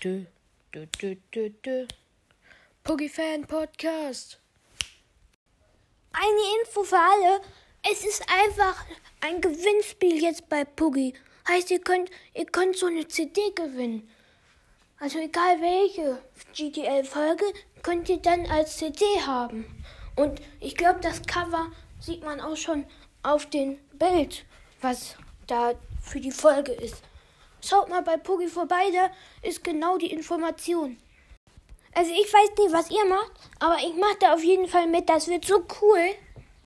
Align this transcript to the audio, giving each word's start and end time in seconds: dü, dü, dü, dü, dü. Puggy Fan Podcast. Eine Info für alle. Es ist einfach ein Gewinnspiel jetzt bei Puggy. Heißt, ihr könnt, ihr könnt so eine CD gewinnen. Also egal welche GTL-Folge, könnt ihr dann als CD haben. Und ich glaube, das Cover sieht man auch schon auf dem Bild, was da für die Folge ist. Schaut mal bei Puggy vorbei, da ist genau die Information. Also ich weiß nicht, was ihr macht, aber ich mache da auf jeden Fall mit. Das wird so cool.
dü, 0.00 0.26
dü, 0.74 0.88
dü, 1.00 1.16
dü, 1.32 1.52
dü. 1.64 1.86
Puggy 2.84 3.08
Fan 3.08 3.42
Podcast. 3.42 4.38
Eine 6.12 6.60
Info 6.60 6.84
für 6.84 6.98
alle. 6.98 7.40
Es 7.82 8.04
ist 8.04 8.22
einfach 8.28 8.84
ein 9.20 9.40
Gewinnspiel 9.40 10.22
jetzt 10.22 10.48
bei 10.48 10.64
Puggy. 10.64 11.12
Heißt, 11.48 11.70
ihr 11.70 11.80
könnt, 11.80 12.10
ihr 12.34 12.46
könnt 12.46 12.76
so 12.76 12.86
eine 12.86 13.06
CD 13.08 13.40
gewinnen. 13.54 14.08
Also 14.98 15.18
egal 15.18 15.60
welche 15.60 16.22
GTL-Folge, 16.54 17.44
könnt 17.82 18.08
ihr 18.08 18.18
dann 18.18 18.46
als 18.46 18.78
CD 18.78 19.04
haben. 19.26 19.64
Und 20.16 20.40
ich 20.60 20.76
glaube, 20.76 21.00
das 21.00 21.22
Cover 21.22 21.70
sieht 22.00 22.24
man 22.24 22.40
auch 22.40 22.56
schon 22.56 22.86
auf 23.22 23.50
dem 23.50 23.78
Bild, 23.98 24.46
was 24.80 25.16
da 25.46 25.74
für 26.02 26.20
die 26.20 26.32
Folge 26.32 26.72
ist. 26.72 27.02
Schaut 27.62 27.88
mal 27.88 28.02
bei 28.02 28.16
Puggy 28.16 28.48
vorbei, 28.48 28.90
da 28.92 29.10
ist 29.46 29.62
genau 29.62 29.98
die 29.98 30.10
Information. 30.10 30.98
Also 31.92 32.12
ich 32.12 32.32
weiß 32.32 32.50
nicht, 32.58 32.72
was 32.72 32.90
ihr 32.90 33.04
macht, 33.04 33.32
aber 33.58 33.76
ich 33.78 33.94
mache 33.96 34.16
da 34.20 34.34
auf 34.34 34.44
jeden 34.44 34.68
Fall 34.68 34.86
mit. 34.86 35.08
Das 35.08 35.28
wird 35.28 35.44
so 35.44 35.64
cool. 35.82 36.10